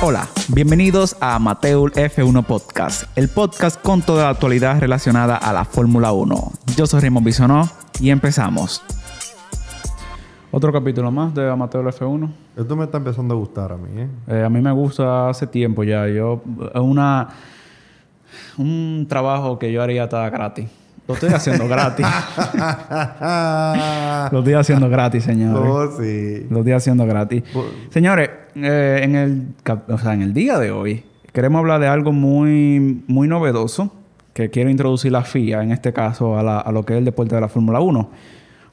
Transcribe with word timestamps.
Hola, 0.00 0.28
bienvenidos 0.54 1.16
a 1.20 1.34
Amateur 1.34 1.90
F1 1.90 2.46
Podcast, 2.46 3.10
el 3.18 3.28
podcast 3.28 3.82
con 3.82 4.00
toda 4.00 4.22
la 4.24 4.30
actualidad 4.30 4.78
relacionada 4.78 5.34
a 5.34 5.52
la 5.52 5.64
Fórmula 5.64 6.12
1. 6.12 6.52
Yo 6.76 6.86
soy 6.86 7.00
Raymond 7.00 7.26
Bisonó 7.26 7.68
y 7.98 8.10
empezamos. 8.10 8.80
Otro 10.52 10.72
capítulo 10.72 11.10
más 11.10 11.34
de 11.34 11.50
Amateur 11.50 11.84
F1. 11.84 12.30
Esto 12.56 12.76
me 12.76 12.84
está 12.84 12.98
empezando 12.98 13.34
a 13.34 13.38
gustar 13.38 13.72
a 13.72 13.76
mí, 13.76 13.88
¿eh? 14.00 14.08
Eh, 14.28 14.44
a 14.44 14.48
mí 14.48 14.60
me 14.60 14.70
gusta 14.70 15.30
hace 15.30 15.48
tiempo 15.48 15.82
ya. 15.82 16.06
Yo, 16.06 16.42
es 16.72 16.80
una, 16.80 17.30
un 18.56 19.04
trabajo 19.08 19.58
que 19.58 19.72
yo 19.72 19.82
haría 19.82 20.04
hasta 20.04 20.30
gratis. 20.30 20.68
Lo 21.08 21.14
estoy 21.14 21.30
haciendo 21.30 21.66
gratis. 21.66 22.06
Lo 24.32 24.38
estoy 24.40 24.54
haciendo 24.54 24.88
gratis, 24.90 25.24
señores. 25.24 25.70
Oh, 25.72 25.90
sí. 26.00 26.46
Lo 26.50 26.58
estoy 26.58 26.72
haciendo 26.72 27.06
gratis. 27.06 27.42
Señores, 27.90 28.30
eh, 28.54 29.00
en, 29.02 29.14
el, 29.16 29.46
o 29.88 29.98
sea, 29.98 30.14
en 30.14 30.22
el 30.22 30.34
día 30.34 30.58
de 30.58 30.70
hoy 30.70 31.04
queremos 31.32 31.60
hablar 31.60 31.80
de 31.80 31.86
algo 31.86 32.12
muy, 32.12 33.02
muy 33.06 33.28
novedoso 33.28 33.92
que 34.34 34.50
quiere 34.50 34.70
introducir 34.70 35.12
la 35.12 35.22
FIA, 35.24 35.62
en 35.62 35.72
este 35.72 35.92
caso, 35.92 36.38
a, 36.38 36.42
la- 36.42 36.60
a 36.60 36.72
lo 36.72 36.84
que 36.84 36.92
es 36.94 36.98
el 36.98 37.04
deporte 37.04 37.34
de 37.34 37.40
la 37.40 37.48
Fórmula 37.48 37.80
1. 37.80 38.10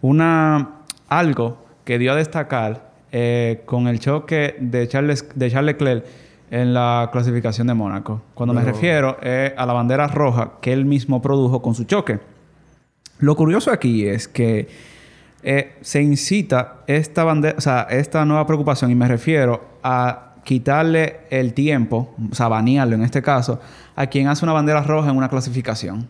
Una, 0.02 0.70
algo 1.07 1.65
que 1.85 1.98
dio 1.98 2.12
a 2.12 2.15
destacar 2.15 2.91
eh, 3.12 3.62
con 3.65 3.88
el 3.88 3.99
choque 3.99 4.55
de 4.59 4.88
Charles, 4.88 5.26
de 5.35 5.49
Charles 5.49 5.76
Leclerc 5.76 6.05
en 6.52 6.73
la 6.73 7.09
clasificación 7.12 7.67
de 7.67 7.73
Mónaco. 7.73 8.22
Cuando 8.34 8.54
me 8.54 8.63
refiero 8.63 9.17
es 9.22 9.54
a 9.58 9.66
la 9.66 9.73
bandera 9.73 10.08
roja 10.08 10.54
que 10.62 10.73
él 10.73 10.85
mismo 10.85 11.21
produjo 11.21 11.62
con 11.62 11.76
su 11.76 11.85
choque. 11.85 12.20
Lo 13.20 13.35
curioso 13.35 13.71
aquí 13.71 14.05
es 14.05 14.27
que 14.27 14.68
eh, 15.44 15.76
se 15.81 16.02
incita 16.02 16.77
esta 16.88 17.23
bandera, 17.23 17.55
o 17.58 17.62
sea, 17.62 17.84
esta 17.90 18.26
nueva 18.26 18.45
preocupación, 18.45 18.91
y 18.91 18.95
me 18.95 19.08
refiero 19.08 19.63
a 19.84 20.34
quitarle 20.44 21.18
el 21.30 21.54
tiempo, 21.54 22.13
o 22.31 22.35
sea, 22.35 22.48
banearlo 22.48 22.96
en 22.96 23.04
este 23.04 23.21
caso, 23.21 23.60
a 23.96 24.07
quien 24.07 24.27
hace 24.27 24.43
una 24.43 24.54
bandera 24.54 24.82
roja 24.82 25.10
en 25.10 25.18
una 25.18 25.29
clasificación. 25.29 26.07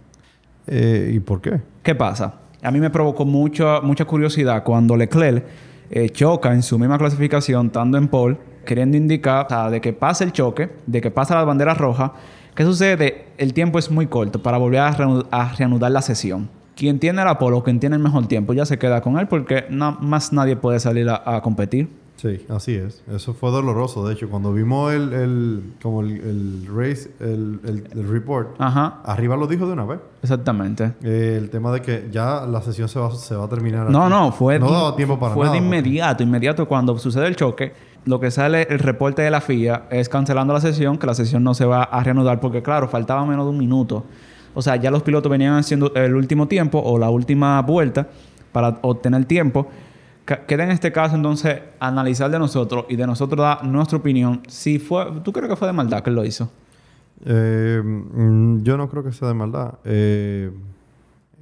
Eh, 0.67 1.11
¿Y 1.13 1.19
por 1.19 1.41
qué? 1.41 1.61
¿Qué 1.83 1.95
pasa? 1.95 2.33
A 2.61 2.71
mí 2.71 2.79
me 2.79 2.89
provocó 2.89 3.25
mucha, 3.25 3.81
mucha 3.81 4.05
curiosidad 4.05 4.63
cuando 4.63 4.95
Leclerc 4.97 5.45
eh, 5.89 6.09
choca 6.09 6.53
en 6.53 6.63
su 6.63 6.79
misma 6.79 6.97
clasificación, 6.97 7.67
estando 7.67 7.97
en 7.97 8.07
pole, 8.07 8.37
queriendo 8.65 8.97
indicar 8.97 9.45
o 9.45 9.49
sea, 9.49 9.69
de 9.69 9.79
que 9.79 9.93
pasa 9.93 10.23
el 10.23 10.31
choque, 10.33 10.69
de 10.85 10.99
que 11.01 11.11
pasa 11.11 11.35
la 11.35 11.43
bandera 11.45 11.73
roja. 11.73 12.13
¿Qué 12.55 12.63
sucede? 12.63 13.27
El 13.37 13.53
tiempo 13.53 13.79
es 13.79 13.91
muy 13.91 14.07
corto 14.07 14.41
para 14.41 14.57
volver 14.57 14.79
a, 14.81 14.93
reanu- 14.95 15.25
a 15.31 15.53
reanudar 15.55 15.91
la 15.91 16.01
sesión. 16.01 16.49
Quien 16.75 16.99
tiene 16.99 17.23
la 17.23 17.37
pole 17.39 17.55
o 17.57 17.63
quien 17.63 17.79
tiene 17.79 17.95
el 17.95 18.01
mejor 18.01 18.27
tiempo 18.27 18.53
ya 18.53 18.65
se 18.65 18.77
queda 18.77 19.01
con 19.01 19.17
él 19.17 19.27
porque 19.27 19.65
na- 19.69 19.97
más 20.01 20.33
nadie 20.33 20.55
puede 20.57 20.79
salir 20.79 21.07
a, 21.09 21.21
a 21.37 21.41
competir. 21.41 21.89
Sí, 22.17 22.45
así 22.49 22.73
es. 22.75 23.03
Eso 23.13 23.33
fue 23.33 23.51
doloroso. 23.51 24.07
De 24.07 24.13
hecho, 24.13 24.29
cuando 24.29 24.53
vimos 24.53 24.93
el, 24.93 25.11
el 25.11 25.73
como 25.81 25.99
el, 26.01 26.11
el 26.21 26.65
race, 26.73 27.11
el, 27.19 27.59
el, 27.65 27.87
el 27.91 28.07
report, 28.09 28.55
Ajá, 28.57 29.01
arriba 29.03 29.35
lo 29.35 29.47
dijo 29.47 29.67
de 29.67 29.73
una 29.73 29.83
vez. 29.83 29.99
exactamente. 30.23 30.93
Eh, 31.03 31.35
el 31.37 31.49
tema 31.49 31.73
de 31.73 31.81
que 31.81 32.07
ya 32.11 32.45
la 32.45 32.61
sesión 32.61 32.87
se 32.87 32.99
va, 32.99 33.11
se 33.11 33.35
va 33.35 33.45
a 33.45 33.49
terminar. 33.49 33.89
No, 33.89 34.03
aquí. 34.03 34.09
no, 34.13 34.31
fue, 34.31 34.57
No 34.59 34.67
de- 34.67 34.71
daba 34.73 34.95
tiempo 34.95 35.19
para 35.19 35.33
fue 35.33 35.43
nada. 35.45 35.55
de 35.55 35.61
porque- 35.61 35.77
inmediato, 35.77 36.23
inmediato 36.23 36.65
cuando 36.67 36.97
sucede 36.97 37.27
el 37.27 37.35
choque. 37.35 37.73
Lo 38.05 38.19
que 38.19 38.29
sale 38.29 38.67
el 38.69 38.79
reporte 38.79 39.21
de 39.23 39.31
la 39.31 39.41
FIA 39.41 39.87
es 39.89 40.09
cancelando 40.09 40.53
la 40.53 40.61
sesión, 40.61 40.97
que 40.97 41.07
la 41.07 41.15
sesión 41.15 41.43
no 41.43 41.53
se 41.53 41.65
va 41.65 41.83
a 41.83 42.03
reanudar 42.03 42.39
porque, 42.39 42.61
claro, 42.61 42.87
faltaba 42.87 43.25
menos 43.25 43.45
de 43.45 43.51
un 43.51 43.57
minuto. 43.57 44.05
O 44.53 44.61
sea, 44.61 44.75
ya 44.77 44.91
los 44.91 45.03
pilotos 45.03 45.29
venían 45.29 45.55
haciendo 45.55 45.93
el 45.95 46.15
último 46.15 46.47
tiempo 46.47 46.79
o 46.79 46.97
la 46.97 47.09
última 47.09 47.61
vuelta 47.61 48.07
para 48.51 48.77
obtener 48.81 49.25
tiempo. 49.25 49.67
Queda 50.25 50.63
en 50.63 50.71
este 50.71 50.91
caso 50.91 51.15
entonces 51.15 51.59
analizar 51.79 52.31
de 52.31 52.39
nosotros 52.39 52.85
y 52.89 52.95
de 52.95 53.05
nosotros 53.05 53.39
dar 53.39 53.65
nuestra 53.65 53.97
opinión. 53.97 54.41
Si 54.47 54.79
fue, 54.79 55.05
¿tú 55.23 55.31
crees 55.33 55.49
que 55.49 55.55
fue 55.55 55.67
de 55.67 55.73
maldad 55.73 56.01
que 56.01 56.09
lo 56.09 56.23
hizo? 56.23 56.49
Eh, 57.25 57.81
mm, 57.83 58.63
yo 58.63 58.77
no 58.77 58.89
creo 58.89 59.03
que 59.03 59.11
sea 59.11 59.27
de 59.27 59.33
maldad. 59.33 59.75
Eh, 59.83 60.51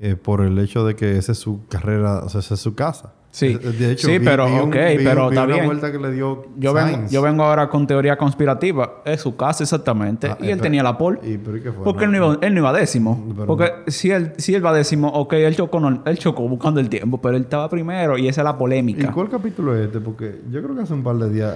eh, 0.01 0.15
por 0.15 0.41
el 0.41 0.57
hecho 0.59 0.85
de 0.85 0.95
que 0.95 1.17
esa 1.17 1.31
es 1.31 1.37
su 1.37 1.65
carrera, 1.67 2.19
o 2.25 2.29
sea, 2.29 2.39
esa 2.39 2.55
es 2.55 2.59
su 2.59 2.73
casa. 2.75 3.13
Sí. 3.35 3.47
Eh, 3.59 3.71
De 3.71 3.91
hecho, 3.93 4.05
Sí, 4.07 4.19
vi- 4.19 4.25
pero, 4.25 4.45
vi 4.45 4.51
un- 4.53 4.59
ok, 4.69 4.75
vi- 4.95 5.03
pero 5.03 5.29
está 5.29 5.47
bien. 5.47 5.65
vuelta 5.65 5.91
que 5.91 5.97
le 5.97 6.11
dio 6.11 6.45
Yo 6.55 6.71
vengo, 6.71 6.99
yo 7.09 7.21
vengo 7.23 7.43
ahora 7.43 7.67
con 7.67 7.87
teoría 7.87 8.15
conspirativa. 8.15 9.01
Es 9.05 9.21
su 9.21 9.35
casa 9.35 9.63
exactamente. 9.63 10.27
Ah, 10.27 10.37
y 10.39 10.43
él 10.45 10.51
pero- 10.51 10.61
tenía 10.61 10.83
la 10.83 10.95
pole. 10.95 11.17
¿Y 11.23 11.39
pero 11.39 11.57
y 11.57 11.61
qué 11.61 11.71
fue? 11.71 11.83
Porque 11.83 12.05
él, 12.05 12.11
no 12.11 12.17
iba, 12.17 12.37
él 12.41 12.53
no 12.53 12.59
iba 12.59 12.71
décimo. 12.73 13.25
Pero 13.35 13.47
Porque 13.47 13.71
si 13.87 14.11
él, 14.11 14.33
si 14.37 14.53
él 14.53 14.63
va 14.63 14.71
décimo, 14.71 15.07
ok, 15.07 15.33
él 15.33 15.55
chocó, 15.55 15.79
no- 15.79 16.03
él 16.05 16.17
chocó 16.19 16.47
buscando 16.47 16.79
el 16.79 16.89
tiempo, 16.89 17.19
pero 17.19 17.35
él 17.35 17.41
estaba 17.41 17.67
primero 17.69 18.19
y 18.19 18.27
esa 18.27 18.41
es 18.41 18.45
la 18.45 18.51
¿Y 18.51 18.53
polémica. 18.53 19.11
cuál 19.11 19.29
capítulo 19.29 19.75
es 19.75 19.87
este? 19.87 19.99
Porque 19.99 20.39
yo 20.51 20.61
creo 20.61 20.75
que 20.75 20.83
hace 20.83 20.93
un 20.93 21.01
par 21.03 21.15
de 21.15 21.29
días 21.31 21.55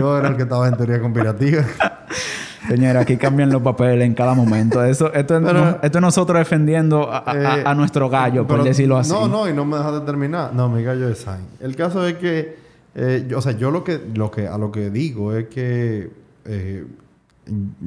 yo 0.00 0.16
era 0.18 0.28
el 0.28 0.36
que 0.36 0.44
estaba 0.44 0.68
en 0.68 0.76
teoría 0.78 1.00
conspirativa. 1.02 1.62
Señora, 2.66 3.00
aquí 3.00 3.16
cambian 3.16 3.50
los 3.50 3.62
papeles 3.62 4.04
en 4.06 4.14
cada 4.14 4.34
momento. 4.34 4.82
Eso, 4.84 5.12
esto, 5.12 5.36
es, 5.36 5.42
Pero- 5.44 5.64
no- 5.64 5.78
esto 5.82 5.98
es 5.98 6.02
nosotros 6.02 6.38
defendiendo 6.38 7.08
a, 7.12 7.22
Eh, 7.34 7.62
a 7.64 7.74
nuestro 7.74 8.08
gallo, 8.10 8.46
por 8.46 8.64
decirlo 8.64 8.96
así. 8.98 9.12
No, 9.12 9.28
no, 9.28 9.48
y 9.48 9.52
no 9.52 9.64
me 9.64 9.76
dejas 9.76 9.92
de 9.94 10.00
terminar. 10.00 10.52
No, 10.54 10.68
mi 10.68 10.82
gallo 10.82 11.08
es 11.08 11.18
Sainz. 11.18 11.46
El 11.60 11.76
caso 11.76 12.06
es 12.06 12.14
que, 12.14 12.56
eh, 12.94 13.26
yo- 13.28 13.38
o 13.38 13.40
sea, 13.40 13.52
yo 13.52 13.70
lo 13.70 13.84
que, 13.84 14.00
lo 14.14 14.30
que, 14.30 14.48
a 14.48 14.58
lo 14.58 14.72
que 14.72 14.90
digo 14.90 15.32
es 15.34 15.46
que 15.48 16.10
eh, 16.46 16.84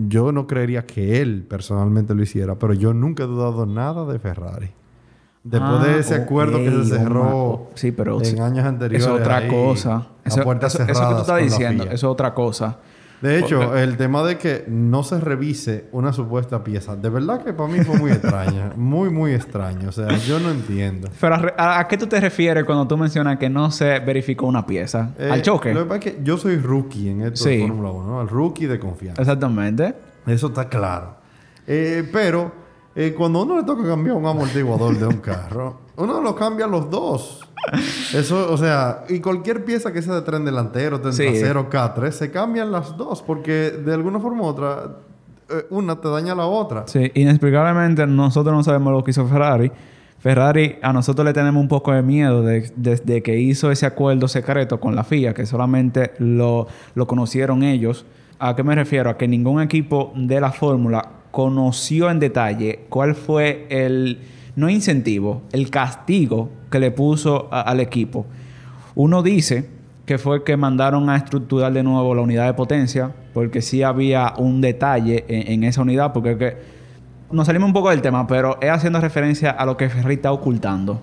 yo 0.08 0.32
no 0.32 0.48
creería 0.48 0.86
que 0.86 1.22
él 1.22 1.46
personalmente 1.48 2.16
lo 2.16 2.24
hiciera, 2.24 2.56
pero 2.56 2.74
yo 2.74 2.94
nunca 2.94 3.24
he 3.24 3.28
dudado 3.28 3.66
nada 3.66 4.06
de 4.06 4.20
Ferrari. 4.20 4.70
Después 5.44 5.72
Ah, 5.80 5.84
de 5.86 6.00
ese 6.00 6.16
acuerdo 6.16 6.60
que 6.60 6.70
se 6.70 6.98
cerró 6.98 7.24
oh, 7.34 7.72
sí, 7.74 7.92
pero 7.92 8.20
en 8.20 8.26
sí. 8.26 8.40
años 8.40 8.64
anteriores. 8.66 9.06
Es 9.06 9.12
otra 9.12 9.38
ahí, 9.38 9.50
cosa. 9.50 10.08
Eso, 10.24 10.42
eso- 10.42 10.84
eso 10.84 10.86
que 11.10 11.16
tú 11.16 11.22
estás 11.22 11.42
diciendo, 11.42 11.84
eso 11.86 11.94
es 11.94 12.04
otra 12.04 12.34
cosa. 12.34 12.78
De 13.22 13.38
hecho, 13.40 13.60
Porque- 13.60 13.84
el 13.84 13.98
tema 13.98 14.24
de 14.24 14.38
que 14.38 14.66
no 14.68 15.04
se 15.04 15.20
revise 15.20 15.86
una 15.92 16.12
supuesta 16.12 16.64
pieza, 16.64 16.96
de 16.96 17.08
verdad 17.10 17.44
que 17.44 17.54
para 17.54 17.70
mí 17.72 17.80
fue 17.82 17.98
muy 18.00 18.12
extraña. 18.12 18.72
Muy, 18.76 19.10
muy 19.12 19.34
extraño. 19.34 19.90
O 19.90 19.92
sea, 19.92 20.08
yo 20.18 20.40
no 20.40 20.50
entiendo. 20.50 21.08
Pero 21.20 21.36
a, 21.36 21.38
re- 21.38 21.54
a- 21.58 21.80
¿a 21.80 21.88
qué 21.88 21.98
tú 21.98 22.08
te 22.08 22.20
refieres 22.20 22.64
cuando 22.66 22.88
tú 22.88 22.98
mencionas 22.98 23.38
que 23.38 23.50
no 23.50 23.70
se 23.70 24.00
verificó 24.00 24.48
una 24.48 24.66
pieza? 24.66 25.12
Eh, 25.20 25.30
¿Al 25.32 25.42
choque? 25.44 25.74
Lo 25.74 25.82
que 25.84 25.86
pasa 25.90 25.98
es 26.10 26.16
que 26.16 26.20
yo 26.24 26.38
soy 26.38 26.58
rookie 26.58 27.10
en 27.10 27.22
esto 27.22 27.44
Sí. 27.44 27.58
de 27.58 27.68
Fórmula 27.68 27.92
1, 27.92 28.08
¿no? 28.08 28.22
El 28.22 28.28
rookie 28.28 28.66
de 28.66 28.80
confianza. 28.80 29.22
Exactamente. 29.22 29.94
Eso 30.26 30.48
está 30.48 30.68
claro. 30.68 31.16
Eh, 31.68 32.10
pero 32.12 32.52
eh, 32.96 33.14
cuando 33.18 33.44
uno 33.44 33.58
le 33.58 33.64
toca 33.64 33.84
cambiar 33.84 34.16
un 34.18 34.26
amortiguador 34.26 34.98
de 34.98 35.08
un 35.08 35.18
carro, 35.18 35.80
uno 35.98 36.22
lo 36.22 36.36
cambia 36.36 36.68
los 36.68 36.90
dos. 36.90 37.48
Eso, 38.14 38.52
o 38.52 38.58
sea, 38.58 39.04
y 39.10 39.20
cualquier 39.20 39.64
pieza 39.64 39.94
que 39.94 40.02
sea 40.02 40.16
de 40.16 40.22
tren 40.24 40.44
delantero, 40.44 41.00
tren 41.00 41.14
Sí. 41.14 41.24
trasero, 41.26 41.70
K3, 41.70 42.12
se 42.12 42.32
cambian 42.32 42.72
las 42.72 42.98
dos 42.98 43.22
porque 43.22 43.72
de 43.72 43.94
alguna 43.94 44.20
forma 44.20 44.42
u 44.42 44.46
otra, 44.46 44.98
eh, 45.50 45.66
una 45.70 45.96
te 46.02 46.08
daña 46.10 46.34
a 46.34 46.36
la 46.36 46.46
otra. 46.48 46.84
Sí, 46.88 47.12
inexplicablemente 47.14 48.06
nosotros 48.08 48.56
no 48.56 48.64
sabemos 48.64 48.92
lo 48.94 49.04
que 49.04 49.12
hizo 49.12 49.26
Ferrari. 49.28 49.72
Ferrari, 50.20 50.78
a 50.82 50.94
nosotros 50.94 51.26
le 51.26 51.34
tenemos 51.34 51.60
un 51.62 51.68
poco 51.68 51.92
de 51.92 52.02
miedo 52.04 52.44
de- 52.44 52.72
desde 52.76 53.24
que 53.24 53.38
hizo 53.40 53.72
ese 53.72 53.86
acuerdo 53.88 54.28
secreto 54.28 54.80
con 54.80 54.96
la 54.96 55.04
FIA, 55.04 55.34
que 55.34 55.46
solamente 55.46 56.12
lo, 56.20 56.68
lo 56.96 57.08
conocieron 57.08 57.64
ellos. 57.64 58.06
¿A 58.38 58.56
qué 58.56 58.64
me 58.64 58.76
refiero? 58.76 59.10
A 59.10 59.18
que 59.18 59.28
ningún 59.28 59.62
equipo 59.62 60.14
de 60.16 60.40
la 60.42 60.52
fórmula 60.52 61.08
conoció 61.32 62.10
en 62.10 62.20
detalle 62.20 62.82
cuál 62.90 63.16
fue 63.16 63.66
el, 63.70 64.20
no 64.56 64.70
incentivo, 64.70 65.42
el 65.52 65.70
castigo 65.70 66.50
que 66.70 66.80
le 66.80 66.92
puso 66.92 67.48
al 67.52 67.80
equipo. 67.80 68.26
Uno 68.96 69.24
dice 69.24 69.68
que 70.06 70.18
fue 70.18 70.44
que 70.44 70.58
mandaron 70.58 71.10
a 71.10 71.16
estructurar 71.16 71.72
de 71.72 71.84
nuevo 71.84 72.14
la 72.14 72.22
unidad 72.22 72.46
de 72.46 72.54
potencia, 72.54 73.12
porque 73.34 73.62
sí 73.62 73.82
había 73.84 74.34
un 74.38 74.60
detalle 74.60 75.24
en, 75.28 75.64
esa 75.64 75.82
unidad, 75.82 76.12
porque 76.12 76.38
que 76.38 76.58
nos 77.32 77.48
salimos 77.48 77.68
un 77.68 77.74
poco 77.74 77.90
del 77.90 78.02
tema, 78.02 78.28
pero 78.28 78.60
es 78.62 78.70
haciendo 78.70 79.00
referencia 79.00 79.52
a 79.52 79.66
lo 79.66 79.78
que 79.78 79.90
Ferrari 79.90 80.16
está 80.16 80.32
ocultando. 80.34 81.00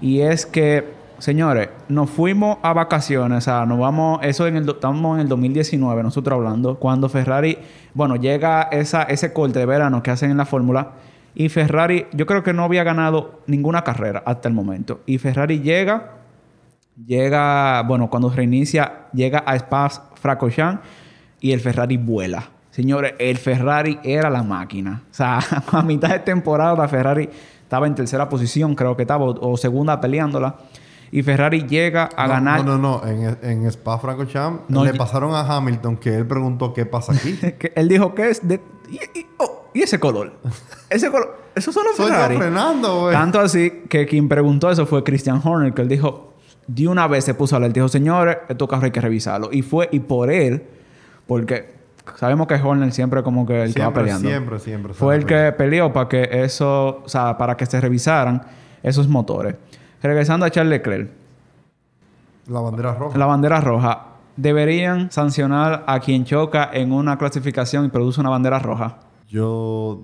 Y 0.00 0.20
es 0.20 0.46
que, 0.46 0.95
señores, 1.18 1.68
nos 1.88 2.10
fuimos 2.10 2.58
a 2.62 2.72
vacaciones, 2.72 3.38
o 3.38 3.40
sea, 3.40 3.66
nos 3.66 3.78
vamos, 3.78 4.20
eso 4.22 4.46
en 4.46 4.56
el, 4.56 4.68
estamos 4.68 5.16
en 5.16 5.22
el 5.22 5.28
2019, 5.28 6.02
nosotros 6.02 6.36
hablando, 6.36 6.78
cuando 6.78 7.08
Ferrari, 7.08 7.58
bueno, 7.94 8.16
llega 8.16 8.62
esa, 8.72 9.02
ese 9.04 9.32
corte 9.32 9.58
de 9.58 9.66
verano 9.66 10.02
que 10.02 10.10
hacen 10.10 10.30
en 10.30 10.36
la 10.36 10.46
fórmula, 10.46 10.92
y 11.34 11.50
Ferrari, 11.50 12.06
yo 12.12 12.24
creo 12.24 12.42
que 12.42 12.54
no 12.54 12.64
había 12.64 12.82
ganado 12.82 13.40
ninguna 13.46 13.84
carrera 13.84 14.22
hasta 14.24 14.48
el 14.48 14.54
momento. 14.54 15.02
Y 15.04 15.18
Ferrari 15.18 15.60
llega, 15.60 16.12
llega, 17.04 17.82
bueno, 17.82 18.08
cuando 18.08 18.30
reinicia, 18.30 19.08
llega 19.12 19.44
a 19.46 19.54
Spa-Francorchamps 19.54 20.80
y 21.40 21.52
el 21.52 21.60
Ferrari 21.60 21.98
vuela. 21.98 22.48
Señores, 22.70 23.14
el 23.18 23.36
Ferrari 23.36 23.98
era 24.02 24.30
la 24.30 24.42
máquina. 24.42 25.02
O 25.10 25.14
sea, 25.14 25.38
a 25.72 25.82
mitad 25.82 26.08
de 26.08 26.20
temporada 26.20 26.88
Ferrari 26.88 27.28
estaba 27.62 27.86
en 27.86 27.94
tercera 27.94 28.28
posición, 28.30 28.74
creo 28.74 28.96
que 28.96 29.02
estaba, 29.02 29.26
o 29.26 29.56
segunda 29.58 30.00
peleándola. 30.00 30.56
Y 31.18 31.22
Ferrari 31.22 31.62
llega 31.66 32.10
a 32.14 32.26
No, 32.26 32.32
ganar. 32.34 32.64
No, 32.64 32.76
no, 32.76 33.00
no. 33.00 33.06
En, 33.08 33.38
en 33.42 33.66
Spa 33.70 33.98
Francorchamps 33.98 34.64
No, 34.68 34.84
le 34.84 34.92
pasaron 34.92 35.34
a 35.34 35.40
Hamilton 35.40 35.96
que 35.96 36.14
él 36.14 36.26
preguntó 36.26 36.74
qué 36.74 36.84
pasa 36.84 37.12
aquí. 37.14 37.32
que 37.58 37.72
él 37.74 37.88
dijo 37.88 38.14
que 38.14 38.28
es 38.28 38.46
de. 38.46 38.60
Y, 38.90 38.96
y- 39.18 39.26
oh, 39.38 39.64
¿y 39.72 39.80
ese 39.82 39.98
color. 39.98 40.34
Ese 40.90 41.10
color. 41.10 41.38
Eso 41.54 41.72
son 41.72 41.84
los 41.84 41.96
Soy 41.96 42.08
yo 42.08 42.12
Ferrari. 42.12 42.36
frenando, 42.36 43.00
güey. 43.00 43.14
Tanto 43.14 43.40
así 43.40 43.84
que 43.88 44.04
quien 44.06 44.28
preguntó 44.28 44.70
eso 44.70 44.84
fue 44.84 45.02
Christian 45.04 45.40
Horner, 45.42 45.72
que 45.72 45.80
él 45.80 45.88
dijo, 45.88 46.34
de 46.66 46.86
una 46.86 47.06
vez 47.08 47.24
se 47.24 47.32
puso 47.32 47.54
a 47.54 47.56
hablar, 47.56 47.72
dijo, 47.72 47.88
señores, 47.88 48.36
estos 48.50 48.68
carros 48.68 48.84
hay 48.84 48.90
que 48.90 49.00
revisarlo. 49.00 49.48
Y 49.50 49.62
fue, 49.62 49.88
y 49.92 50.00
por 50.00 50.30
él, 50.30 50.64
porque 51.26 51.74
sabemos 52.16 52.46
que 52.46 52.54
Horner 52.56 52.92
siempre 52.92 53.22
como 53.22 53.46
que 53.46 53.62
el 53.62 53.72
que 53.72 53.80
va 53.80 53.86
Siempre, 53.86 54.02
peleando. 54.02 54.28
siempre, 54.28 54.58
siempre. 54.58 54.92
Fue 54.92 55.16
el 55.16 55.24
que 55.24 55.50
peleó 55.56 55.94
para 55.94 56.08
que 56.10 56.28
eso, 56.30 57.00
o 57.04 57.08
sea, 57.08 57.38
para 57.38 57.56
que 57.56 57.64
se 57.64 57.80
revisaran 57.80 58.42
esos 58.82 59.08
motores. 59.08 59.54
Regresando 60.02 60.46
a 60.46 60.50
Charles 60.50 60.70
Leclerc, 60.70 61.10
La 62.48 62.60
bandera 62.60 62.94
roja. 62.94 63.18
la 63.18 63.26
bandera 63.26 63.60
roja, 63.60 64.06
¿deberían 64.36 65.10
sancionar 65.10 65.84
a 65.86 65.98
quien 66.00 66.24
choca 66.24 66.70
en 66.72 66.92
una 66.92 67.18
clasificación 67.18 67.84
y 67.86 67.88
produce 67.88 68.20
una 68.20 68.30
bandera 68.30 68.58
roja? 68.58 68.98
Yo 69.28 70.00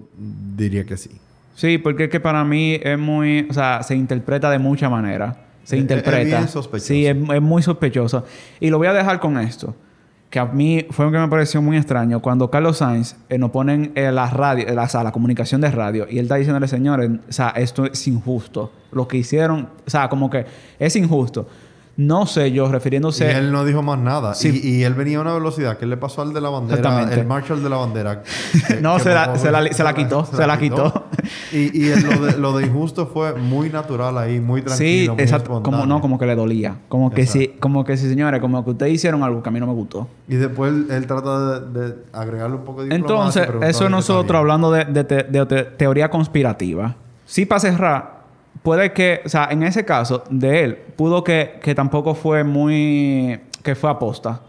diría 0.57 0.85
que 0.85 0.97
sí. 0.97 1.11
Sí, 1.55 1.79
porque 1.79 2.05
es 2.05 2.11
que 2.11 2.19
para 2.19 2.43
mí 2.45 2.81
es 2.83 2.99
muy, 2.99 3.47
o 3.49 3.53
sea, 3.53 3.83
se 3.83 3.95
interpreta 3.95 4.51
de 4.51 4.59
mucha 4.59 4.89
manera. 4.89 5.37
Se 5.63 5.77
Es- 5.77 5.79
es 5.79 5.79
interpreta. 5.83 6.39
bien 6.39 6.49
sospechoso. 6.49 6.87
Sí, 6.89 7.07
es, 7.07 7.17
es 7.17 7.43
muy 7.43 7.63
sospechoso. 7.63 8.25
Y 8.59 8.71
lo 8.71 8.79
voy 8.79 8.89
a 8.89 8.93
dejar 8.93 9.21
con 9.21 9.39
esto. 9.39 9.77
Que 10.33 10.39
a 10.39 10.47
mí 10.47 10.87
fue 10.89 11.05
lo 11.05 11.13
que 11.13 11.19
me 11.19 11.29
pareció 11.29 11.61
muy 11.61 11.77
extraño. 11.77 12.21
Cuando 12.21 12.51
Carlos 12.51 12.79
Sainz 12.79 13.17
eh, 13.29 13.37
nos 13.37 13.51
ponen 13.51 13.93
eh, 13.95 14.11
la 14.11 14.31
radio, 14.31 14.67
eh, 14.67 14.75
la 14.75 15.13
comunicación 15.13 15.61
de 15.61 15.71
radio, 15.71 16.07
y 16.09 16.17
él 16.19 16.25
está 16.25 16.37
diciéndole, 16.37 16.69
señores, 16.69 17.11
o 17.29 17.31
sea, 17.31 17.51
esto 17.51 17.85
es 17.85 18.09
injusto. 18.09 18.73
Lo 18.93 19.07
que 19.07 19.19
hicieron, 19.19 19.69
o 19.87 19.91
sea, 19.91 20.09
como 20.09 20.31
que 20.31 20.47
es 20.79 20.97
injusto. 20.97 21.47
No 21.95 22.25
sé 22.27 22.53
yo, 22.53 22.69
Y 22.69 22.73
refiriéndose. 22.73 23.31
él 23.31 23.53
no 23.53 23.65
dijo 23.67 23.83
más 23.83 23.99
nada. 23.99 24.35
Sí. 24.35 24.61
Y, 24.65 24.77
y 24.79 24.85
él 24.85 24.95
venía 24.95 25.19
a 25.19 25.21
una 25.21 25.35
velocidad 25.35 25.77
que 25.77 25.85
le 25.85 25.99
pasó 25.99 26.23
al 26.23 26.33
de 26.33 26.41
la 26.41 26.49
bandera, 26.49 26.79
Exactamente. 26.81 27.21
el 27.21 27.27
marshal 27.27 27.63
de 27.63 27.69
la 27.69 27.77
bandera. 27.77 28.23
que- 28.69 28.81
No, 28.81 28.97
que 28.97 29.03
se 29.03 29.15
la- 29.15 29.37
se 29.37 29.51
la- 29.51 29.73
se 29.73 29.85
la 29.85 29.95
quitó, 29.95 30.25
se 30.33 30.47
la 30.47 30.59
quitó. 30.59 31.05
Y, 31.53 31.85
y 31.85 31.91
el- 31.91 32.03
lo, 32.03 32.25
de, 32.27 32.39
lo 32.39 32.57
de 32.57 32.67
injusto 32.67 33.07
fue 33.07 33.35
muy 33.35 33.69
natural 33.69 34.17
ahí, 34.17 34.41
muy 34.41 34.61
Sí, 34.63 34.67
tranquilo, 34.67 35.15
muy 35.17 35.23
exacto. 35.23 35.63
Como, 35.63 35.85
no, 35.85 36.01
como 36.01 36.19
que 36.19 36.25
le 36.25 36.35
dolía. 36.35 36.77
Como 36.89 37.11
que 37.11 37.27
sí, 37.27 37.57
como 37.61 37.85
que 37.85 37.97
sí, 37.99 38.09
señores, 38.09 38.41
como 38.41 38.65
que 38.65 38.71
ustedes 38.71 38.93
hicieron 38.95 39.23
algo 39.23 39.43
que 39.43 39.51
a 39.51 39.53
mí 39.53 39.61
no 39.61 39.67
me 39.67 39.75
gustó. 39.75 40.09
Y 40.29 40.37
después 40.37 40.73
él, 40.89 41.07
trata 41.07 41.61
de, 41.61 41.81
de 41.89 41.95
agregarle 42.15 42.57
un 42.57 42.65
poco 42.65 42.85
de 42.85 42.95
Entonces, 42.95 43.47
y 43.61 43.65
eso 43.67 43.85
qué 43.85 43.91
nosotros 43.91 44.39
hablando 44.39 44.73
de, 44.73 44.87
de 44.87 45.05
te- 45.05 45.25
de 45.25 45.45
te- 45.47 45.63
teoría 45.65 46.09
conspirativa. 46.11 46.97
Sí, 47.27 47.45
para 47.47 47.61
cerrar, 47.61 48.12
puede 48.63 48.93
que, 48.93 49.21
o 49.25 49.29
sea, 49.29 49.49
en 49.51 49.63
ese 49.63 49.85
caso 49.85 50.25
de 50.31 50.65
él, 50.65 50.79
pudo 50.97 51.23
que, 51.25 51.59
que 51.63 51.75
tampoco 51.75 52.15
fue 52.15 52.45
muy. 52.45 53.41
que 53.63 53.75
fue 53.75 53.91
aposta. 53.91 54.41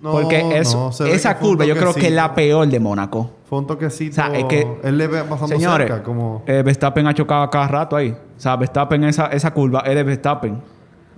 No, 0.00 0.10
Porque 0.10 0.42
no, 0.42 0.90
esa 1.06 1.38
curva 1.38 1.64
yo 1.64 1.76
creo 1.76 1.94
que 1.94 2.08
es 2.08 2.12
la 2.12 2.34
peor 2.34 2.66
de 2.66 2.80
Mónaco. 2.80 3.30
Fue 3.48 3.58
un 3.60 3.68
toquecito. 3.68 4.10
O 4.10 4.14
sea, 4.14 4.36
es 4.36 4.44
que- 4.46 4.66
Él 4.82 4.98
le 4.98 5.06
ve 5.06 5.22
pasando 5.22 5.54
Señores, 5.54 5.86
cerca, 5.86 6.02
como... 6.02 6.42
eh, 6.44 6.62
Verstappen 6.64 7.06
ha 7.06 7.14
chocado 7.14 7.42
a 7.42 7.50
cada 7.50 7.68
rato 7.68 7.94
ahí. 7.94 8.10
O 8.10 8.40
sea, 8.40 8.56
Verstappen, 8.56 9.04
esa, 9.04 9.26
esa 9.26 9.52
curva 9.52 9.80
es 9.86 9.94
de 9.94 10.02
Verstappen. 10.02 10.60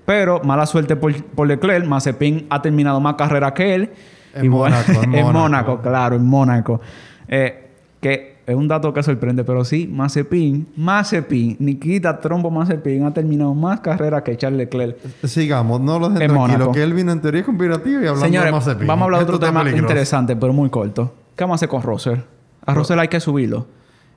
Pero 0.05 0.41
mala 0.45 0.67
suerte 0.67 0.97
por, 0.97 1.15
por 1.25 1.47
Leclerc. 1.47 1.87
Mazepin 1.87 2.47
ha 2.51 2.61
terminado 2.61 3.01
más 3.01 3.15
carrera 3.15 3.55
que 3.55 3.75
él. 3.75 3.91
En 4.35 4.49
Mónaco, 4.49 4.93
en 4.93 5.03
en 5.05 5.11
Mónaco. 5.11 5.33
Mónaco, 5.33 5.81
claro, 5.81 6.17
en 6.17 6.27
Mónaco. 6.27 6.81
Eh, 7.27 7.71
que 8.03 8.34
es 8.47 8.55
un 8.55 8.69
dato 8.69 8.93
que 8.93 9.03
sorprende, 9.03 9.43
pero 9.45 9.65
sí, 9.65 9.89
Mazepin, 9.91 10.67
Mazepin, 10.77 11.57
Nikita 11.59 12.21
Trombo 12.21 12.51
Mazepin 12.51 13.05
ha 13.05 13.13
terminado 13.15 13.55
más 13.55 13.81
carrera 13.81 14.23
que 14.23 14.37
Charles 14.37 14.59
Leclerc. 14.59 14.99
Sigamos, 15.25 15.81
no 15.81 15.99
lo 15.99 16.09
dejen 16.11 16.31
En 16.31 16.37
tranquilo, 16.37 16.73
que 16.73 16.83
él 16.83 16.93
vino 16.93 17.13
en 17.13 17.21
teoría 17.21 17.43
conspirativa 17.45 18.03
y 18.03 18.07
hablando 18.07 18.25
Señores, 18.27 18.47
de 18.47 18.53
Mazepin. 18.53 18.87
vamos 18.87 19.03
a 19.03 19.05
hablar 19.05 19.21
de 19.21 19.25
otro 19.25 19.39
tema 19.39 19.61
peligroso. 19.61 19.85
interesante, 19.85 20.37
pero 20.37 20.53
muy 20.53 20.69
corto. 20.71 21.13
¿Qué 21.37 21.45
vamos 21.45 21.55
a 21.55 21.57
hacer 21.57 21.69
con 21.69 21.83
Russell? 21.83 22.19
A 22.67 22.75
Russell 22.75 22.99
hay 22.99 23.09
que 23.09 23.21
subirlo. 23.21 23.67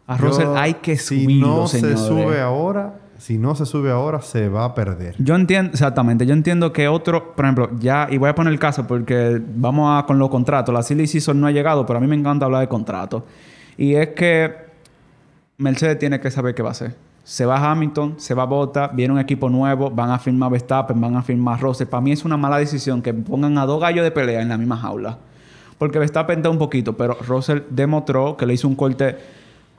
A 0.07 0.18
Russell 0.18 0.45
Yo, 0.45 0.57
hay 0.57 0.75
que 0.75 0.97
si 0.97 1.23
subirlo, 1.23 1.47
no 1.47 1.68
señores. 1.68 2.00
se 2.00 2.07
sube 2.07 2.39
ahora, 2.41 3.00
si 3.18 3.38
no 3.38 3.56
se 3.56 3.65
sube 3.65 3.91
ahora, 3.91 4.21
se 4.21 4.47
va 4.47 4.63
a 4.65 4.73
perder. 4.75 5.15
Yo 5.19 5.35
entiendo, 5.35 5.71
exactamente, 5.71 6.25
yo 6.25 6.33
entiendo 6.33 6.71
que 6.71 6.88
otro, 6.88 7.33
por 7.35 7.45
ejemplo, 7.45 7.69
ya, 7.80 8.07
y 8.09 8.18
voy 8.18 8.30
a 8.30 8.35
poner 8.35 8.53
el 8.53 8.59
caso 8.59 8.85
porque 8.88 9.41
vamos 9.56 10.01
a 10.01 10.06
con 10.06 10.19
los 10.19 10.30
contratos. 10.30 10.73
La 10.73 10.83
silly 10.83 11.07
season 11.07 11.41
no 11.41 11.47
ha 11.47 11.51
llegado, 11.51 11.85
pero 11.85 11.97
a 11.97 12.01
mí 12.01 12.07
me 12.07 12.15
encanta 12.15 12.45
hablar 12.45 12.62
de 12.62 12.68
contratos. 12.68 13.23
Y 13.77 13.95
es 13.95 14.09
que 14.09 14.53
Mercedes 15.57 16.00
tiene 16.00 16.19
que 16.19 16.31
saber 16.31 16.56
qué 16.56 16.62
va 16.63 16.69
a 16.69 16.71
hacer. 16.71 16.95
Se 17.24 17.45
va 17.45 17.71
Hamilton, 17.71 18.15
se 18.18 18.33
va 18.33 18.45
Bottas, 18.45 18.95
viene 18.95 19.13
un 19.13 19.19
equipo 19.19 19.50
nuevo, 19.50 19.91
van 19.91 20.12
a 20.12 20.19
firmar 20.19 20.50
Verstappen, 20.50 21.00
van 21.00 21.15
a 21.15 21.21
firmar 21.21 21.59
Russell. 21.62 21.88
Para 21.88 22.01
mí 22.01 22.12
es 22.12 22.24
una 22.24 22.38
mala 22.38 22.57
decisión 22.57 23.01
que 23.01 23.13
pongan 23.13 23.57
a 23.57 23.65
dos 23.65 23.81
gallos 23.81 24.03
de 24.03 24.12
pelea 24.12 24.41
en 24.41 24.50
la 24.50 24.57
misma 24.57 24.77
jaula. 24.77 25.18
Porque 25.77 26.00
Verstappen 26.00 26.39
está 26.39 26.50
un 26.50 26.57
poquito, 26.57 26.95
pero 26.95 27.18
Russell 27.27 27.59
demostró 27.69 28.38
que 28.38 28.45
le 28.45 28.53
hizo 28.53 28.68
un 28.68 28.75
corte 28.75 29.18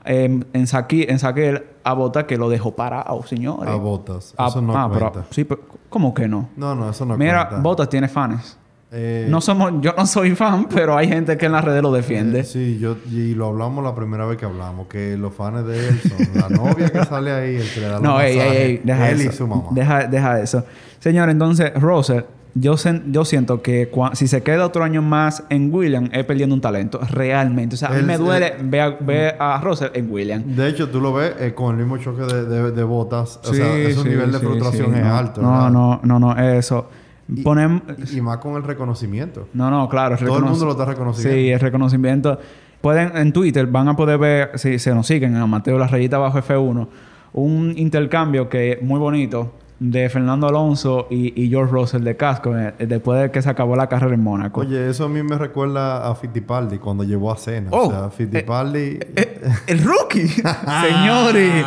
eh, 0.05 0.39
en, 0.53 0.67
Saki, 0.67 1.07
en 1.09 1.19
Saquel 1.19 1.63
a 1.83 1.93
Bottas 1.93 2.25
que 2.25 2.37
lo 2.37 2.49
dejó 2.49 2.75
parado, 2.75 3.23
señores. 3.23 3.69
A 3.69 3.75
botas. 3.75 4.33
Ah, 4.37 4.47
Eso 4.47 4.61
no 4.61 4.77
ah, 4.77 4.89
pero- 4.93 5.25
sí, 5.31 5.43
pero 5.43 5.61
¿cómo 5.89 6.13
que 6.13 6.27
no? 6.27 6.49
No, 6.55 6.75
no, 6.75 6.89
eso 6.89 7.05
no 7.05 7.17
Mira, 7.17 7.47
cuenta. 7.49 7.63
Bottas 7.63 7.89
tiene 7.89 8.07
fans. 8.07 8.57
Eh, 8.91 9.27
No 9.29 9.39
somos, 9.39 9.71
yo 9.81 9.93
no 9.95 10.05
soy 10.07 10.33
fan, 10.35 10.67
pero 10.73 10.97
hay 10.97 11.07
gente 11.07 11.37
que 11.37 11.45
en 11.45 11.51
las 11.51 11.63
redes 11.63 11.83
lo 11.83 11.91
defiende. 11.91 12.39
eh, 12.39 12.43
sí, 12.43 12.79
yo, 12.79 12.97
y 13.11 13.35
lo 13.35 13.47
hablamos 13.47 13.83
la 13.83 13.93
primera 13.93 14.25
vez 14.25 14.37
que 14.37 14.45
hablamos, 14.45 14.87
que 14.87 15.15
los 15.15 15.33
fans 15.33 15.65
de 15.67 15.89
él 15.89 15.99
son 16.01 16.41
la 16.41 16.49
novia 16.49 16.89
que 16.89 17.05
sale 17.05 17.31
ahí, 17.31 17.55
el 17.57 17.69
que 17.71 17.79
le 17.81 17.85
da 17.87 17.99
no, 17.99 18.19
ey, 18.19 18.31
ey, 18.31 18.37
masajes, 18.39 18.61
ey, 18.61 18.81
deja 18.83 19.09
él 19.11 19.21
eso. 19.21 19.29
y 19.29 19.33
su 19.33 19.47
mamá. 19.47 19.63
Deja, 19.71 20.07
deja 20.07 20.41
eso. 20.41 20.65
Señor, 20.99 21.29
entonces, 21.29 21.71
Russell, 21.75 22.21
yo, 22.55 22.73
sen- 22.73 23.03
yo 23.11 23.25
siento 23.25 23.61
que 23.61 23.91
cua- 23.91 24.15
si 24.15 24.27
se 24.27 24.41
queda 24.41 24.65
otro 24.65 24.83
año 24.83 25.03
más 25.03 25.43
en 25.51 25.71
William, 25.71 26.09
es 26.11 26.25
perdiendo 26.25 26.55
un 26.55 26.61
talento. 26.61 26.99
Realmente. 27.11 27.75
O 27.75 27.77
sea, 27.77 27.89
a 27.89 27.91
mí 27.93 28.01
me 28.01 28.17
duele 28.17 28.55
él- 28.57 28.63
ver, 28.69 28.81
a, 28.81 28.89
ver 28.99 29.35
a 29.39 29.61
Russell 29.61 29.89
en 29.93 30.11
William. 30.11 30.43
De 30.55 30.67
hecho, 30.67 30.89
tú 30.89 30.99
lo 30.99 31.13
ves 31.13 31.33
eh, 31.39 31.53
con 31.53 31.75
el 31.79 31.85
mismo 31.85 31.97
choque 31.99 32.23
de, 32.23 32.45
de, 32.45 32.71
de 32.71 32.83
botas. 32.83 33.39
O 33.43 33.49
Sí, 33.51 33.57
sea, 33.57 33.77
ese 33.77 34.01
sí, 34.01 34.09
nivel 34.09 34.31
de 34.31 34.39
sí, 34.39 34.45
frustración 34.45 34.95
es 34.95 35.05
no, 35.05 35.15
alto. 35.15 35.41
No, 35.43 35.51
¿verdad? 35.51 35.69
no, 35.69 35.99
no, 36.03 36.19
no, 36.19 36.37
eso. 36.41 36.89
Y- 37.33 37.43
Ponem- 37.43 37.81
Y 38.11 38.21
más 38.21 38.37
con 38.39 38.55
el 38.55 38.63
reconocimiento. 38.63 39.47
No, 39.53 39.69
no, 39.69 39.87
claro. 39.89 40.17
Todo 40.17 40.37
el 40.39 40.45
mundo 40.45 40.65
lo 40.65 40.71
está 40.71 40.85
reconociendo. 40.85 41.35
Sí, 41.35 41.49
el 41.49 41.59
reconocimiento. 41.59 42.39
Pueden, 42.81 43.15
en 43.17 43.33
Twitter 43.33 43.67
van 43.67 43.89
a 43.89 43.95
poder 43.95 44.17
ver, 44.17 44.51
si 44.55 44.79
se 44.79 44.93
nos 44.95 45.05
siguen 45.05 45.35
en 45.35 45.49
Mateo 45.49 45.77
La 45.77 45.87
Rayita 45.87 46.17
Bajo 46.17 46.39
F1, 46.39 46.87
un 47.33 47.73
intercambio 47.77 48.47
que 48.49 48.71
es 48.73 48.81
muy 48.81 48.99
bonito 48.99 49.53
de 49.79 50.09
Fernando 50.09 50.47
Alonso 50.47 51.07
y, 51.09 51.41
y 51.41 51.49
George 51.49 51.71
Russell 51.71 52.03
de 52.03 52.17
casco 52.17 52.57
eh, 52.57 52.73
después 52.79 53.21
de 53.21 53.31
que 53.31 53.41
se 53.41 53.49
acabó 53.49 53.75
la 53.77 53.87
carrera 53.87 54.13
en 54.13 54.23
Mónaco. 54.23 54.61
Oye, 54.61 54.89
eso 54.89 55.05
a 55.05 55.09
mí 55.09 55.21
me 55.23 55.37
recuerda 55.37 56.09
a 56.09 56.15
Fittipaldi 56.15 56.79
cuando 56.79 57.03
llevó 57.03 57.31
a 57.31 57.37
Cena. 57.37 57.69
Oh, 57.71 57.87
o 57.87 57.91
sea, 57.91 58.09
Fittipaldi... 58.09 58.99
Eh, 59.15 59.41
el 59.67 59.83
rookie. 59.83 60.27
Señores. 60.87 61.65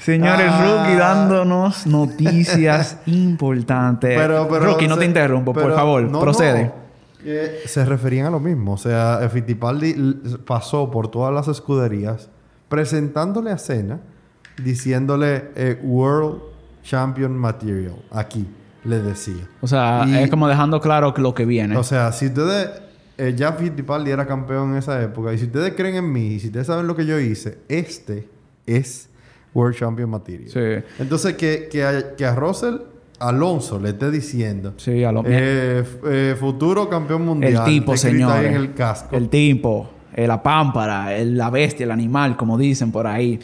Señores, 0.00 0.46
Ah. 0.48 0.64
rookie 0.64 0.96
dándonos 0.98 1.86
noticias 1.86 2.96
importantes. 3.06 4.16
Pero, 4.18 4.48
pero, 4.48 4.64
rookie, 4.66 4.88
no 4.88 4.94
se- 4.94 5.00
te 5.00 5.06
interrumpo, 5.06 5.52
por 5.52 5.74
favor. 5.74 6.02
no, 6.02 6.20
procede. 6.20 6.64
no. 6.64 6.72
Eh, 7.24 7.62
se 7.66 7.84
referían 7.84 8.26
a 8.26 8.30
lo 8.30 8.40
mismo. 8.40 8.72
O 8.72 8.78
sea, 8.78 9.20
eh, 9.22 9.28
Fittipaldi 9.28 9.94
pasó 10.46 10.90
por 10.90 11.08
todas 11.10 11.34
las 11.34 11.48
escuderías 11.48 12.30
presentándole 12.70 13.50
a 13.50 13.58
Cena, 13.58 14.00
diciéndole 14.62 15.50
eh, 15.54 15.78
World 15.82 16.40
Champion 16.82 17.36
Material. 17.36 17.96
Aquí, 18.10 18.46
le 18.84 19.00
decía. 19.00 19.46
O 19.60 19.66
sea, 19.66 20.04
Y- 20.06 20.14
es 20.16 20.30
como 20.30 20.48
dejando 20.48 20.80
claro 20.80 21.12
lo 21.18 21.34
que 21.34 21.44
viene. 21.44 21.76
O 21.76 21.82
sea, 21.84 22.10
si 22.12 22.26
ustedes... 22.26 22.70
eh, 23.18 23.34
ya 23.36 23.52
Fittipaldi 23.52 24.10
era 24.10 24.26
campeón 24.26 24.70
en 24.72 24.76
esa 24.78 25.02
época. 25.02 25.30
Y 25.34 25.38
si 25.38 25.44
ustedes 25.44 25.74
creen 25.76 25.96
en 25.96 26.10
mí, 26.10 26.28
y 26.28 26.40
si 26.40 26.46
ustedes 26.46 26.66
saben 26.68 26.86
lo 26.86 26.96
que 26.96 27.04
yo 27.04 27.18
hice, 27.20 27.58
este 27.68 28.26
es 28.66 29.09
World 29.54 29.76
Champion 29.76 30.10
Material. 30.10 30.48
Sí. 30.50 30.84
Entonces, 30.98 31.34
que, 31.34 31.68
que, 31.70 31.84
a, 31.84 32.14
que 32.16 32.24
a 32.24 32.34
Russell 32.34 32.76
Alonso 33.18 33.78
le 33.78 33.90
esté 33.90 34.10
diciendo... 34.10 34.74
Sí, 34.76 35.04
a 35.04 35.12
lo 35.12 35.22
Eh, 35.26 35.84
eh, 36.06 36.36
futuro 36.38 36.88
campeón 36.88 37.26
mundial. 37.26 37.54
El 37.54 37.64
tipo, 37.64 37.96
señor. 37.96 38.44
en 38.44 38.54
el 38.54 38.72
casco. 38.74 39.14
El 39.16 39.28
tipo, 39.28 39.90
eh, 40.14 40.26
la 40.26 40.42
pámpara, 40.42 41.14
el- 41.14 41.36
la 41.36 41.50
bestia, 41.50 41.84
el 41.84 41.90
animal, 41.90 42.36
como 42.36 42.56
dicen 42.56 42.90
por 42.92 43.06
ahí. 43.06 43.38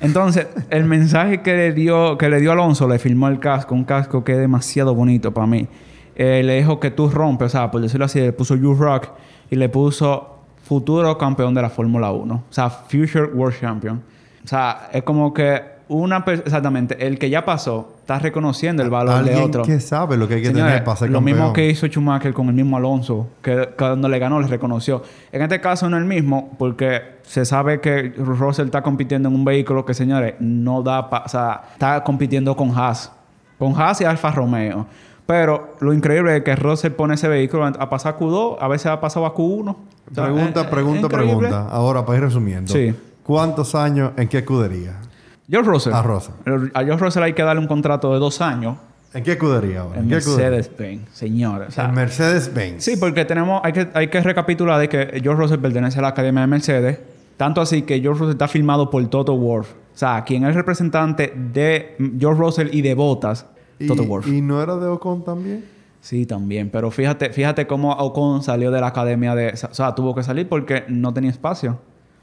Entonces, 0.00 0.46
el 0.70 0.84
mensaje 0.86 1.42
que 1.42 1.54
le 1.54 1.72
dio, 1.72 2.18
que 2.18 2.28
le 2.28 2.40
dio 2.40 2.52
Alonso, 2.52 2.88
le 2.88 2.98
firmó 2.98 3.28
el 3.28 3.38
casco, 3.38 3.74
un 3.74 3.84
casco 3.84 4.24
que 4.24 4.32
es 4.32 4.38
demasiado 4.38 4.94
bonito 4.94 5.32
para 5.32 5.46
mí. 5.46 5.68
Eh, 6.16 6.42
le 6.44 6.56
dijo 6.56 6.80
que 6.80 6.90
tú 6.90 7.08
rompes, 7.10 7.46
o 7.46 7.48
sea, 7.50 7.70
por 7.70 7.80
decirlo 7.82 8.06
así, 8.06 8.18
le 8.20 8.32
puso 8.32 8.56
You 8.56 8.74
Rock 8.74 9.08
y 9.50 9.56
le 9.56 9.68
puso 9.68 10.32
futuro 10.62 11.16
campeón 11.18 11.54
de 11.54 11.62
la 11.62 11.70
Fórmula 11.70 12.10
1. 12.10 12.34
O 12.34 12.52
sea, 12.52 12.70
Future 12.70 13.26
World 13.26 13.60
Champion. 13.60 14.02
O 14.46 14.48
sea, 14.48 14.88
es 14.92 15.02
como 15.02 15.34
que 15.34 15.76
una 15.88 16.24
per- 16.24 16.42
exactamente, 16.44 17.06
el 17.06 17.18
que 17.18 17.30
ya 17.30 17.44
pasó 17.44 17.92
está 18.00 18.18
reconociendo 18.18 18.82
el 18.82 18.90
valor 18.90 19.22
de 19.24 19.36
otro. 19.36 19.62
que 19.62 19.78
sabe 19.80 20.16
lo 20.16 20.26
que 20.26 20.34
hay 20.34 20.40
que 20.42 20.48
Señores, 20.48 20.66
tener 20.72 20.84
para 20.84 20.96
ser 20.96 21.10
lo 21.10 21.18
campeón. 21.18 21.36
mismo 21.38 21.52
que 21.52 21.68
hizo 21.68 21.86
Schumacher 21.86 22.32
con 22.32 22.48
el 22.48 22.54
mismo 22.54 22.76
Alonso, 22.76 23.28
que 23.42 23.68
cuando 23.78 24.08
le 24.08 24.18
ganó 24.18 24.40
le 24.40 24.46
reconoció. 24.48 25.02
En 25.32 25.42
este 25.42 25.60
caso 25.60 25.88
no 25.90 25.96
es 25.96 26.02
el 26.02 26.08
mismo, 26.08 26.54
porque 26.58 27.02
se 27.22 27.44
sabe 27.44 27.80
que 27.80 28.12
Russell 28.18 28.66
está 28.66 28.82
compitiendo 28.82 29.28
en 29.28 29.34
un 29.34 29.44
vehículo 29.44 29.84
que, 29.84 29.94
señores, 29.94 30.34
no 30.40 30.82
da... 30.82 31.10
pa- 31.10 31.22
o 31.26 31.28
sea, 31.28 31.62
está 31.72 32.02
compitiendo 32.02 32.56
con 32.56 32.70
Haas. 32.76 33.12
Con 33.58 33.80
Haas 33.80 34.00
y 34.00 34.04
Alfa 34.04 34.30
Romeo. 34.32 34.86
Pero 35.26 35.74
lo 35.80 35.92
increíble 35.92 36.36
es 36.36 36.42
que 36.44 36.54
Russell 36.54 36.92
pone 36.92 37.14
ese 37.14 37.26
vehículo 37.26 37.64
a 37.66 37.90
pasar 37.90 38.16
Q2, 38.16 38.58
a 38.60 38.68
veces 38.68 38.86
ha 38.86 39.00
pasado 39.00 39.26
a 39.26 39.34
Q1. 39.34 39.70
O 39.70 39.76
sea, 40.14 40.24
Pregunta, 40.24 40.70
pregunta, 40.70 41.08
pregunta. 41.08 41.68
Ahora, 41.68 42.04
para 42.06 42.18
ir 42.18 42.24
resumiendo. 42.24 42.72
Sí. 42.72 42.94
¿Cuántos 43.26 43.74
años 43.74 44.12
en 44.16 44.28
qué 44.28 44.38
escudería? 44.38 45.00
George 45.48 45.68
Russell. 45.68 45.92
A 45.92 46.02
Russell. 46.02 46.34
A 46.72 46.84
George 46.84 47.04
Russell 47.04 47.22
hay 47.22 47.32
que 47.32 47.42
darle 47.42 47.60
un 47.60 47.68
contrato 47.68 48.12
de 48.12 48.18
dos 48.18 48.40
años 48.40 48.76
¿En 49.16 49.24
qué 49.24 49.32
escudería 49.32 49.80
ahora? 49.80 50.00
En. 50.00 50.08
Mercedes-Benz, 50.08 51.08
señores. 51.10 51.68
O 51.68 51.70
sea, 51.70 51.86
En 51.86 51.94
Mercedes-Benz. 51.94 52.84
Sí, 52.84 52.96
porque 52.98 53.24
tenemos, 53.24 53.62
hay 53.64 53.72
que, 53.72 53.88
hay 53.94 54.08
que 54.08 54.20
recapitular 54.20 54.78
de 54.78 54.90
que 54.90 55.20
George 55.22 55.42
Russell 55.42 55.58
pertenece 55.58 55.98
a 55.98 56.02
la 56.02 56.08
Academia 56.08 56.42
de 56.42 56.46
Mercedes. 56.46 56.98
Tanto 57.38 57.62
así 57.62 57.82
que 57.82 57.98
George 58.00 58.20
Russell 58.20 58.34
está 58.34 58.46
firmado 58.46 58.90
por 58.90 59.06
Toto 59.08 59.34
Wolff. 59.34 59.72
O 59.72 59.98
sea, 59.98 60.22
quien 60.24 60.42
es 60.42 60.50
el 60.50 60.54
representante 60.54 61.32
de 61.34 61.96
George 62.18 62.38
Russell 62.38 62.68
y 62.72 62.82
de 62.82 62.94
Bottas, 62.94 63.46
¿Y, 63.78 63.86
Toto 63.86 64.04
Wolff. 64.04 64.26
¿Y 64.26 64.42
no 64.42 64.62
era 64.62 64.76
de 64.76 64.86
Ocon 64.86 65.24
también? 65.24 65.64
Sí, 66.02 66.26
también. 66.26 66.68
Pero 66.70 66.90
fíjate, 66.90 67.30
fíjate 67.30 67.66
cómo 67.66 67.92
Ocon 67.92 68.42
salió 68.42 68.70
de 68.70 68.82
la 68.82 68.88
academia 68.88 69.34
de... 69.34 69.54
O 69.70 69.74
sea, 69.74 69.94
tuvo 69.94 70.14
que 70.14 70.22
salir 70.24 70.46
porque 70.46 70.84
no 70.88 71.14
tenía 71.14 71.30
espacio. 71.30 71.78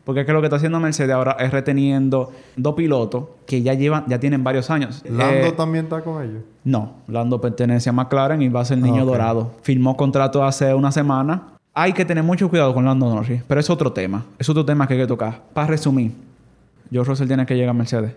Porque 0.06 0.22
es 0.22 0.26
que 0.26 0.34
lo 0.34 0.42
que 0.42 0.48
está 0.48 0.58
haciendo 0.58 0.80
Mercedes 0.80 1.12
ahora 1.16 1.38
es 1.40 1.52
reteniendo 1.52 2.32
dos 2.58 2.76
pilotos 2.76 3.26
que 3.46 3.62
ya 3.62 3.74
llevan, 3.74 4.04
ya 4.08 4.20
tienen 4.20 4.44
varios 4.44 4.70
años. 4.70 5.02
¿Lando 5.10 5.48
Eh, 5.48 5.54
también 5.56 5.86
está 5.86 6.02
con 6.02 6.22
ellos? 6.22 6.44
no, 6.66 6.94
Lando 7.08 7.40
pertenece 7.40 7.90
a 7.90 7.94
McLaren 7.94 8.42
y 8.42 8.50
va 8.50 8.62
a 8.62 8.66
ser 8.66 8.80
niño 8.80 9.04
Ah, 9.04 9.06
dorado. 9.06 9.52
Firmó 9.62 9.96
contrato 9.96 10.44
hace 10.44 10.74
una 10.74 10.92
semana. 10.92 11.44
Hay 11.74 11.94
que 11.94 12.04
tener 12.06 12.24
mucho 12.24 12.50
cuidado 12.50 12.74
con 12.74 12.86
Lando 12.86 13.14
Norris, 13.14 13.42
pero 13.48 13.60
es 13.60 13.70
otro 13.70 13.92
tema. 13.94 14.26
Es 14.38 14.48
otro 14.50 14.66
tema 14.66 14.86
que 14.88 14.94
hay 14.96 15.00
que 15.00 15.08
tocar. 15.08 15.42
Para 15.54 15.68
resumir, 15.68 16.12
George 16.92 17.10
Russell 17.10 17.28
tiene 17.28 17.46
que 17.46 17.56
llegar 17.56 17.70
a 17.70 17.74
Mercedes. 17.74 18.12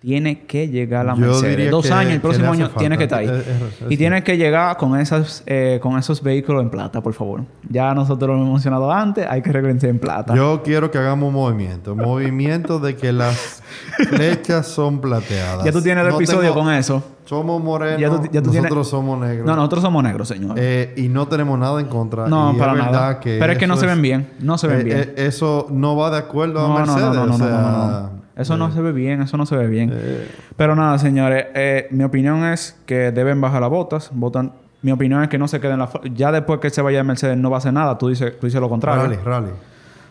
Tiene 0.00 0.46
que 0.46 0.68
llegar 0.68 1.00
a 1.00 1.04
la 1.04 1.16
Mercedes. 1.16 1.72
Dos 1.72 1.86
que- 1.86 1.92
años, 1.92 2.12
el 2.12 2.20
próximo 2.20 2.52
año 2.52 2.70
tiene 2.70 2.96
que 2.96 3.02
estar 3.04 3.18
ahí. 3.18 3.26
Es- 3.26 3.32
es- 3.32 3.48
es 3.82 3.90
y 3.90 3.96
tiene 3.96 4.22
que 4.22 4.36
llegar 4.36 4.76
con, 4.76 4.96
esas, 4.98 5.42
eh, 5.44 5.80
con 5.82 5.98
esos 5.98 6.22
vehículos 6.22 6.62
en 6.62 6.70
plata, 6.70 7.00
por 7.00 7.14
favor. 7.14 7.42
Ya 7.68 7.92
nosotros 7.94 8.28
lo 8.30 8.36
hemos 8.36 8.52
mencionado 8.52 8.92
antes, 8.92 9.26
hay 9.28 9.42
que 9.42 9.50
regresar 9.50 9.90
en 9.90 9.98
plata. 9.98 10.36
Yo 10.36 10.62
quiero 10.62 10.88
que 10.92 10.98
hagamos 10.98 11.28
un 11.28 11.34
movimiento. 11.34 11.96
Movimiento 11.96 12.78
de 12.78 12.94
que 12.94 13.12
las 13.12 13.60
flechas 14.08 14.68
son 14.68 15.00
plateadas. 15.00 15.64
ya 15.64 15.72
tú 15.72 15.82
tienes 15.82 16.04
el 16.04 16.10
No 16.10 16.16
episodio 16.16 16.42
tengo- 16.52 16.54
con 16.64 16.72
eso. 16.72 17.02
Somos 17.24 17.62
morenos. 17.62 18.00
Ya 18.00 18.08
tú- 18.08 18.22
ya 18.30 18.40
tú 18.40 18.52
nosotros 18.52 18.70
tienes- 18.70 18.88
somos 18.88 19.18
negros. 19.20 19.46
No, 19.46 19.56
nosotros 19.56 19.82
somos 19.82 20.02
negros, 20.04 20.28
señor. 20.28 20.54
Eh, 20.56 20.94
y 20.96 21.08
no 21.08 21.26
tenemos 21.26 21.58
nada 21.58 21.80
en 21.80 21.88
contra. 21.88 22.28
no, 22.28 22.52
Y 22.54 22.56
para 22.56 22.74
nada. 22.74 23.18
que 23.20 23.36
pero 23.40 23.52
es 23.52 23.58
que 23.58 23.66
no 23.66 23.76
se 23.76 23.86
ven 23.86 24.00
bien. 24.00 24.30
No 24.38 24.56
se 24.58 24.68
ven 24.68 24.80
eh, 24.80 24.84
bien. 24.84 24.98
eh, 25.00 25.14
eso 25.26 25.66
no 25.70 25.96
va 25.96 26.10
de 26.10 26.18
acuerdo 26.18 26.64
a 26.64 26.68
No, 26.68 26.74
Mercedes. 26.78 27.00
no, 27.00 27.14
no, 27.14 27.26
no, 27.26 27.34
o 27.34 27.38
sea, 27.38 27.48
no. 28.12 28.17
Eso 28.38 28.56
no 28.56 28.68
eh, 28.68 28.72
se 28.72 28.80
ve 28.80 28.92
bien, 28.92 29.20
eso 29.22 29.36
no 29.36 29.44
se 29.46 29.56
ve 29.56 29.66
bien. 29.66 29.90
eh, 29.92 30.28
Pero 30.56 30.74
nada, 30.76 30.98
señores, 30.98 31.46
eh, 31.54 31.88
mi 31.90 32.04
opinión 32.04 32.44
es 32.44 32.78
que 32.86 33.10
deben 33.12 33.40
bajar 33.40 33.60
las 33.60 33.70
botas. 33.70 34.10
Votan. 34.12 34.52
Mi 34.80 34.92
opinión 34.92 35.22
es 35.24 35.28
que 35.28 35.38
no 35.38 35.48
se 35.48 35.58
queden 35.60 35.80
la 35.80 35.90
Ya 36.14 36.30
después 36.30 36.60
que 36.60 36.70
se 36.70 36.80
vaya 36.80 37.02
Mercedes 37.02 37.36
no 37.36 37.50
va 37.50 37.56
a 37.56 37.58
hacer 37.58 37.72
nada. 37.72 37.98
Tú 37.98 38.08
dices, 38.08 38.38
tú 38.38 38.46
dices 38.46 38.60
lo 38.60 38.68
contrario. 38.68 39.02
rally, 39.02 39.16
rally. 39.24 39.50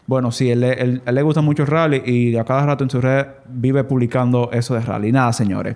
Bueno, 0.06 0.32
sí, 0.32 0.52
él, 0.52 0.64
él- 0.64 1.02
él 1.06 1.16
le 1.16 1.22
gusta 1.22 1.42
mucho 1.42 1.64
el 1.64 1.68
rally 1.70 2.02
y 2.06 2.36
a 2.38 2.44
cada 2.46 2.66
rato 2.66 2.84
en 2.84 2.90
su 2.90 3.00
red 3.02 3.26
vive 3.48 3.84
publicando 3.86 4.50
eso 4.52 4.74
de 4.76 4.82
rally. 4.82 5.12
Nada, 5.12 5.32
señores. 5.34 5.76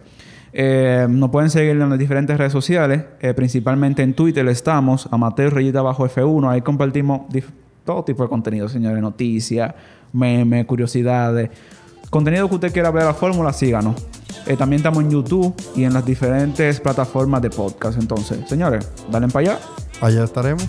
Eh, 0.53 1.08
nos 1.10 1.29
pueden 1.29 1.50
seguir 1.50 1.72
en 1.72 1.89
las 1.89 1.98
diferentes 1.98 2.38
redes 2.38 2.51
sociales, 2.51 3.03
eh, 3.22 3.34
principalmente 3.34 4.03
en 4.03 4.13
Twitter 4.13 4.46
estamos, 4.50 5.08
Amateur 5.12 5.53
Rayita 5.53 5.81
Bajo 5.81 6.05
F1. 6.05 6.50
Ahí 6.50 6.62
compartimos 6.62 7.22
todo 7.86 8.03
tipo 8.03 8.24
de 8.24 8.29
contenido, 8.29 8.67
señores. 8.67 9.01
Noticias, 9.01 9.74
memes, 10.12 10.65
curiosidades. 10.65 11.50
Contenido 12.12 12.50
que 12.50 12.56
usted 12.56 12.74
quiera 12.74 12.91
ver 12.91 13.06
la 13.06 13.13
fórmula, 13.13 13.53
síganos. 13.53 13.96
Eh, 14.46 14.58
también 14.58 14.82
estamos 14.82 15.01
en 15.01 15.12
YouTube 15.12 15.56
y 15.77 15.86
en 15.86 15.94
las 15.94 16.06
diferentes 16.06 16.82
plataformas 16.82 17.41
de 17.41 17.50
podcast. 17.50 17.98
Entonces, 17.98 18.50
señores, 18.50 18.86
dale 19.10 19.30
para 19.30 19.53
allá. 19.53 19.60
Allá 20.01 20.25
estaremos. 20.25 20.68